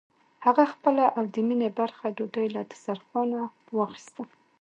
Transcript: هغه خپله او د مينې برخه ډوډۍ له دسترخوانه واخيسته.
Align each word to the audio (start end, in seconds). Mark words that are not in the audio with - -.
هغه 0.45 0.63
خپله 0.73 1.05
او 1.15 1.23
د 1.33 1.35
مينې 1.47 1.69
برخه 1.79 2.05
ډوډۍ 2.17 2.47
له 2.55 2.61
دسترخوانه 2.71 3.41
واخيسته. 3.77 4.21